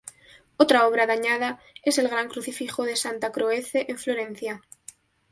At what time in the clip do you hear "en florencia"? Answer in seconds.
3.87-4.59